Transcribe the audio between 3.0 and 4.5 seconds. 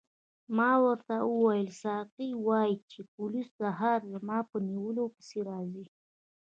پولیس سهار زما